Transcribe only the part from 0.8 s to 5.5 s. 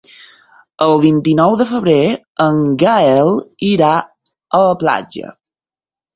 El vint-i-nou de febrer en Gaël irà a la platja.